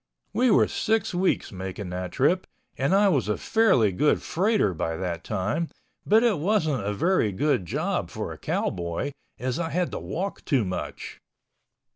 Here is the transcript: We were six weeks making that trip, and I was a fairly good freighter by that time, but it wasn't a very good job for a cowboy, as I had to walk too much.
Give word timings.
We 0.33 0.49
were 0.49 0.67
six 0.67 1.13
weeks 1.13 1.51
making 1.51 1.91
that 1.91 2.11
trip, 2.13 2.47
and 2.75 2.95
I 2.95 3.07
was 3.07 3.29
a 3.29 3.37
fairly 3.37 3.91
good 3.91 4.23
freighter 4.23 4.73
by 4.73 4.97
that 4.97 5.23
time, 5.23 5.69
but 6.07 6.23
it 6.23 6.39
wasn't 6.39 6.83
a 6.83 6.91
very 6.91 7.31
good 7.31 7.67
job 7.67 8.09
for 8.09 8.31
a 8.33 8.37
cowboy, 8.39 9.11
as 9.37 9.59
I 9.59 9.69
had 9.69 9.91
to 9.91 9.99
walk 9.99 10.43
too 10.43 10.65
much. 10.65 11.21